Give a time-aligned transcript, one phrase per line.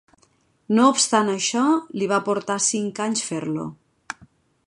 [0.77, 1.65] No obstant això,
[2.01, 3.67] li va portar cinc anys fer-lo.